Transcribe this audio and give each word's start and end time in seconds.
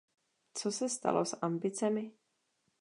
Co 0.53 0.71
se 0.71 0.89
stalo 0.89 1.25
s 1.25 1.37
ambicemi? 1.41 2.11